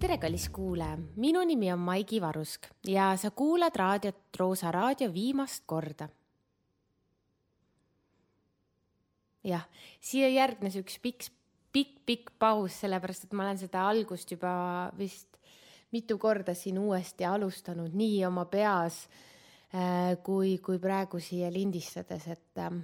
[0.00, 5.66] tere, kallis kuulaja, minu nimi on Maigi Varusk ja sa kuulad raadiot Roosa Raadio viimast
[5.66, 6.08] korda.
[9.44, 9.66] jah,
[10.00, 11.28] siia järgnes üks pikk,
[11.72, 14.52] pikk, pikk paus, sellepärast et ma olen seda algust juba
[14.96, 15.36] vist
[15.92, 19.02] mitu korda siin uuesti alustanud, nii oma peas
[19.74, 22.80] äh, kui, kui praegu siia lindistades, et äh,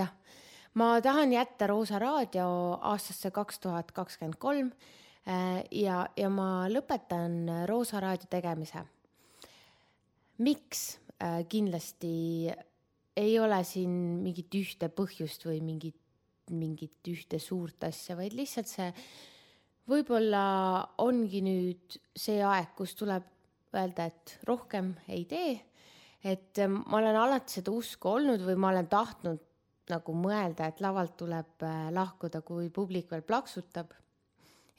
[0.00, 0.16] jah
[0.74, 4.70] ma tahan jätta Roosa Raadio aastasse kaks tuhat kakskümmend kolm
[5.26, 8.84] äh, ja, ja ma lõpetan Roosa Raadio tegemise.
[10.38, 10.98] miks?
[11.20, 12.48] Äh, kindlasti
[13.16, 13.90] ei ole siin
[14.22, 15.98] mingit ühte põhjust või mingit,
[16.50, 18.88] mingit ühte suurt asja, vaid lihtsalt see
[19.90, 20.44] võib-olla
[21.02, 23.26] ongi nüüd see aeg, kus tuleb
[23.74, 25.58] öelda, et rohkem ei tee.
[26.20, 29.40] et ma olen alati seda usku olnud või ma olen tahtnud
[29.90, 33.92] nagu mõelda, et lavalt tuleb äh, lahkuda, kui publik veel plaksutab.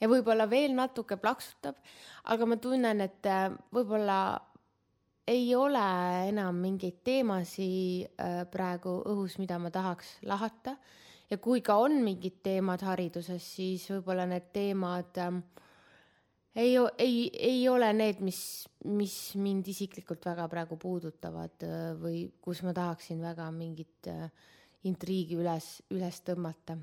[0.00, 1.76] ja võib-olla veel natuke plaksutab,
[2.24, 4.18] aga ma tunnen, et äh, võib-olla
[5.30, 5.84] ei ole
[6.28, 10.76] enam mingeid teemasid äh, praegu õhus, mida ma tahaks lahata.
[11.30, 15.42] ja kui ka on mingid teemad hariduses, siis võib-olla need teemad ähm,
[16.54, 21.64] ei, ei, ei ole need, mis, mis mind isiklikult väga praegu puudutavad
[22.02, 24.26] või kus ma tahaksin väga mingit äh,
[24.88, 26.76] intriigi üles, üles tõmmata.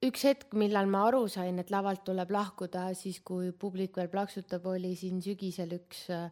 [0.00, 4.66] üks hetk, millal ma aru sain, et lavalt tuleb lahkuda, siis kui publik veel plaksutab,
[4.66, 6.30] oli siin sügisel üks äh,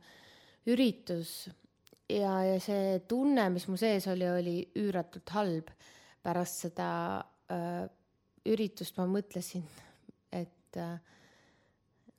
[0.67, 1.49] üritus
[2.09, 5.71] ja, ja see tunne, mis mu sees oli, oli üüratult halb.
[6.23, 6.89] pärast seda
[7.53, 7.87] äh,
[8.51, 9.63] üritust ma mõtlesin,
[10.35, 10.99] et äh,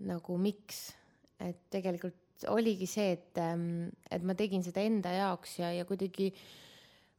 [0.07, 0.93] nagu miks,
[1.39, 6.29] et tegelikult oligi see, et, ähm, et ma tegin seda enda jaoks ja, ja kuidagi,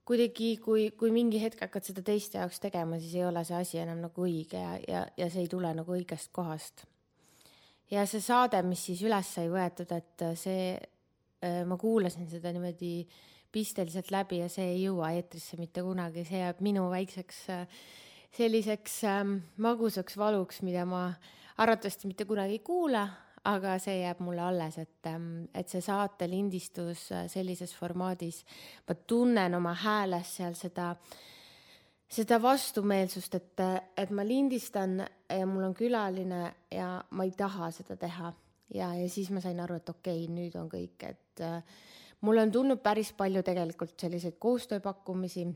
[0.09, 3.83] kuidagi, kui, kui mingi hetk hakkad seda teiste jaoks tegema, siis ei ole see asi
[3.83, 6.87] enam nagu õige ja, ja, ja see ei tule nagu õigest kohast.
[7.91, 10.75] ja see saade, mis siis üles sai võetud, et see,
[11.44, 12.94] äh, ma kuulasin seda niimoodi
[13.50, 17.81] pisteliselt läbi ja see ei jõua eetrisse mitte kunagi, see jääb minu väikseks äh,
[18.37, 21.09] selliseks ähm, magusaks valuks, mida ma
[21.61, 23.09] arvatavasti mitte kunagi ei kuula
[23.49, 28.43] aga see jääb mulle alles, et, ähm, et see saate lindistus äh, sellises formaadis,
[28.89, 30.93] ma tunnen oma hääles seal seda,
[32.11, 33.65] seda vastumeelsust, et,
[33.97, 36.43] et ma lindistan ja mul on külaline
[36.75, 38.33] ja ma ei taha seda teha.
[38.75, 41.62] ja, ja siis ma sain aru, et okei okay,, nüüd on kõik, et äh,
[42.21, 45.47] mulle on tulnud päris palju tegelikult selliseid koostööpakkumisi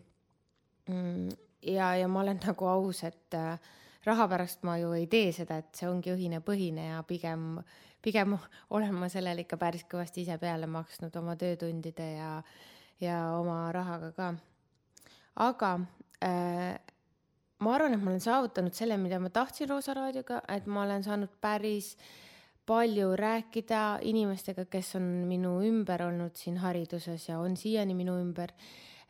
[0.89, 1.29] mm,.
[1.63, 3.59] ja, ja ma olen nagu aus, et äh,
[4.05, 7.59] raha pärast ma ju ei tee seda, et see ongi õhine põhine ja pigem,
[8.05, 8.37] pigem
[8.77, 12.33] olen ma sellele ikka päris kõvasti ise peale maksnud oma töötundide ja,
[13.01, 14.33] ja oma rahaga ka.
[15.45, 15.73] aga
[16.25, 16.75] äh,
[17.65, 21.05] ma arvan, et ma olen saavutanud selle, mida ma tahtsin Roosa raadioga, et ma olen
[21.07, 21.95] saanud päris
[22.65, 28.55] palju rääkida inimestega, kes on minu ümber olnud siin hariduses ja on siiani minu ümber.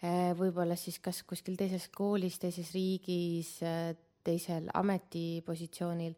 [0.04, 3.94] Äh, võib-olla siis kas kuskil teises koolis, teises riigis, äh,
[4.25, 6.15] teisel ametipositsioonil.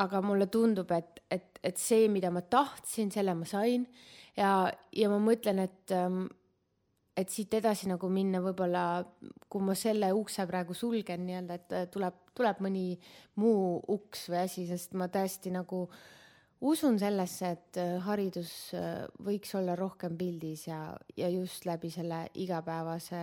[0.00, 3.86] aga mulle tundub, et, et, et see, mida ma tahtsin, selle ma sain
[4.36, 6.28] ja, ja ma mõtlen, et ähm,
[7.20, 9.02] et siit edasi nagu minna, võib-olla
[9.50, 12.84] kui ma selle ukse praegu sulgen nii-öelda, et äh, tuleb, tuleb mõni
[13.42, 15.82] muu uks või asi, sest ma tõesti nagu
[16.70, 20.80] usun sellesse, et äh, haridus äh, võiks olla rohkem pildis ja,
[21.16, 23.22] ja just läbi selle igapäevase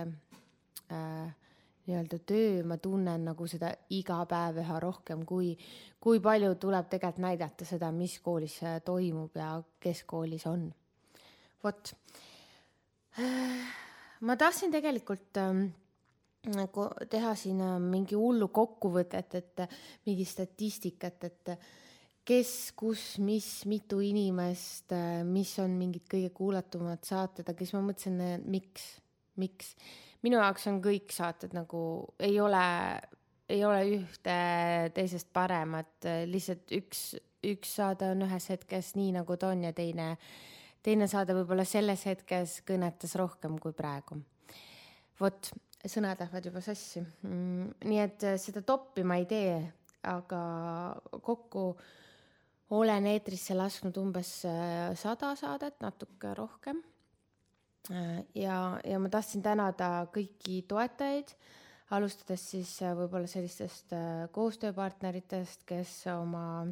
[0.92, 1.47] äh,
[1.88, 5.54] nii-öelda töö, ma tunnen nagu seda iga päev üha rohkem, kui,
[6.00, 10.68] kui palju tuleb tegelikult näidata seda, mis koolis toimub ja kes koolis on.
[11.64, 11.94] vot.
[14.20, 15.64] ma tahtsin tegelikult ähm,
[16.54, 19.64] nagu teha siin äh, mingi hullu kokkuvõtet, et
[20.06, 21.54] mingi statistikat, et
[22.28, 27.82] kes, kus, mis, mitu inimest, äh, mis on mingid kõige kuulatumad saated, aga siis ma
[27.88, 28.92] mõtlesin, miks,
[29.40, 29.72] miks
[30.26, 31.80] minu jaoks on kõik saated nagu
[32.22, 32.64] ei ole,
[33.50, 34.38] ei ole ühte
[34.96, 37.02] teisest paremat, lihtsalt üks,
[37.46, 40.10] üks saade on ühes hetkes nii nagu ta on ja teine,
[40.84, 44.20] teine saade võib-olla selles hetkes kõnetas rohkem kui praegu.
[45.20, 45.52] vot,
[45.84, 47.78] sõnad lähevad juba sassi mm,.
[47.86, 49.56] nii et seda toppi ma ei tee,
[50.08, 50.42] aga
[51.22, 51.72] kokku
[52.74, 54.42] olen eetrisse lasknud umbes
[55.00, 56.97] sada saadet, natuke rohkem Äh,
[58.34, 61.32] ja, ja ma tahtsin tänada kõiki toetajaid,
[61.96, 66.66] alustades siis äh, võib-olla sellistest äh, koostööpartneritest, kes oma,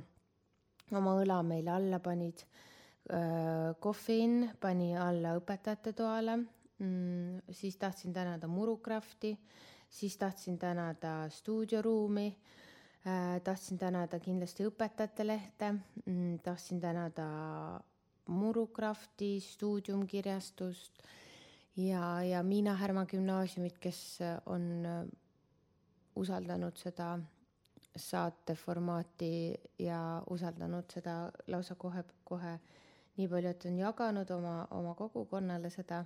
[0.92, 2.46] oma õla meile alla panid.
[3.78, 6.32] Coffin pani alla õpetajate toale
[6.82, 9.30] mm,, siis tahtsin tänada Murukrafti,
[9.86, 12.26] siis tahtsin tänada stuudioruumi
[13.06, 13.38] äh,.
[13.46, 15.70] tahtsin tänada kindlasti Õpetajate Lehte
[16.02, 17.28] mm,, tahtsin tänada
[18.26, 21.02] Murukrafti, Stuudium kirjastust
[21.76, 24.86] ja, ja Miina Härma gümnaasiumit, kes on
[26.16, 27.18] usaldanud seda
[27.96, 32.58] saate formaati ja usaldanud seda lausa kohe-kohe
[33.16, 36.02] nii palju, et on jaganud oma, oma kogukonnale seda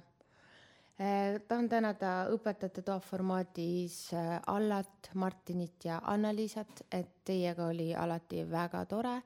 [0.98, 1.40] eh,.
[1.48, 8.84] tahan tänada õpetajate toa formaadis eh, Allat, Martinit ja Anna-Liisat, et teiega oli alati väga
[8.86, 9.16] tore.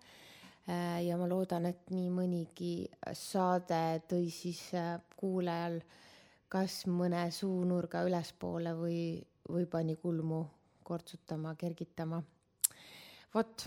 [0.66, 5.80] Ja ma loodan, et nii mõnigi saade tõi siis eh, kuulajal
[6.48, 9.00] kas mõne suunurga ülespoole või,
[9.50, 10.44] või pani kulmu
[10.84, 12.22] kortsutama, kergitama.
[13.34, 13.66] vot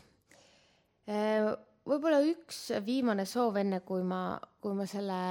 [1.06, 1.46] eh,
[1.86, 5.22] võib-olla üks viimane soov, enne kui ma, kui ma selle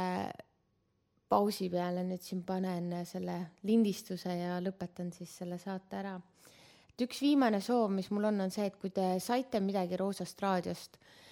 [1.27, 6.15] pausi peale nüüd siin panen selle lindistuse ja lõpetan siis selle saate ära.
[6.93, 10.39] et üks viimane soov, mis mul on, on see, et kui te saite midagi Roosast
[10.47, 11.26] raadiost äh,,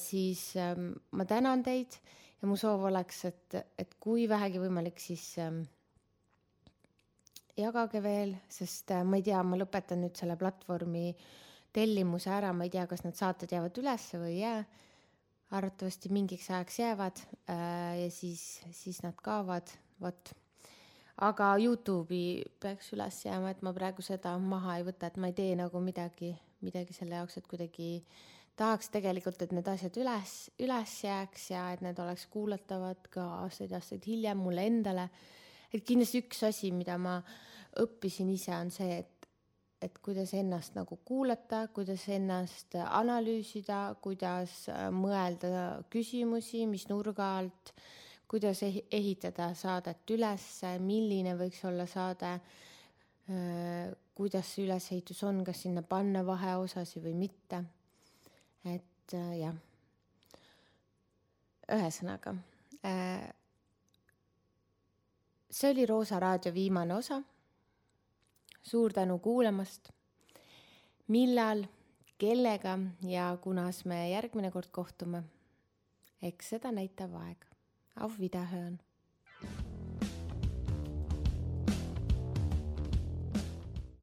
[0.00, 0.74] siis äh,
[1.14, 2.00] ma tänan teid
[2.42, 5.62] ja mu soov oleks, et, et kui vähegi võimalik, siis äh,
[7.56, 11.26] jagage veel, sest äh, ma ei tea, ma lõpetan nüüd selle platvormi äh,
[11.74, 14.64] tellimuse ära, ma ei tea, kas need saated jäävad ülesse või ei jää.
[15.54, 17.20] arvatavasti mingiks ajaks jäävad
[17.50, 19.70] äh, ja siis, siis nad kaovad,
[20.00, 20.32] vot.
[21.22, 25.36] aga Youtube'i peaks üles jääma, et ma praegu seda maha ei võta, et ma ei
[25.36, 26.32] tee nagu midagi,
[26.64, 27.90] midagi selle jaoks, et kuidagi
[28.56, 34.06] tahaks tegelikult, et need asjad üles, üles jääks ja et need oleks kuulatavad ka aastaid-aastaid
[34.06, 35.08] hiljem mulle endale.
[35.74, 37.18] et kindlasti üks asi, mida ma
[37.82, 39.14] õppisin ise, on see, et
[39.84, 47.74] et kuidas ennast nagu kuulata, kuidas ennast analüüsida, kuidas äh, mõelda küsimusi, mis nurga alt,
[48.30, 50.46] kuidas ehitada saadet üles,
[50.80, 52.32] milline võiks olla saade,
[53.28, 57.64] äh, kuidas see ülesehitus on, kas sinna panna vaheosasid või mitte.
[58.64, 59.54] Et äh, jah,
[61.72, 62.36] ühesõnaga
[65.54, 67.22] see oli Roosa raadio viimane osa
[68.64, 69.88] suur tänu kuulamast.
[71.08, 71.64] millal,
[72.18, 75.22] kellega ja kunas me järgmine kord kohtume?
[76.22, 77.44] eks seda näitab aeg.
[78.00, 78.80] Auf Wiederhören